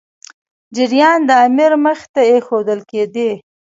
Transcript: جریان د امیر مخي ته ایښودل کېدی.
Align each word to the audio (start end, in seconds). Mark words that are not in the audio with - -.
جریان 0.75 1.19
د 1.29 1.31
امیر 1.45 1.71
مخي 1.83 2.07
ته 2.13 2.21
ایښودل 2.31 2.79
کېدی. 2.89 3.29